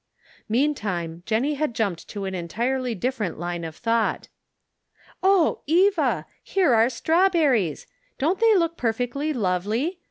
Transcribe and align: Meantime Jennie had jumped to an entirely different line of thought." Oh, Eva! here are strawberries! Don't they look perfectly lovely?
Meantime 0.49 1.21
Jennie 1.27 1.53
had 1.53 1.75
jumped 1.75 2.07
to 2.09 2.25
an 2.25 2.33
entirely 2.33 2.95
different 2.95 3.37
line 3.37 3.63
of 3.63 3.75
thought." 3.75 4.29
Oh, 5.21 5.61
Eva! 5.67 6.25
here 6.41 6.73
are 6.73 6.89
strawberries! 6.89 7.85
Don't 8.17 8.39
they 8.39 8.57
look 8.57 8.77
perfectly 8.77 9.31
lovely? 9.31 9.99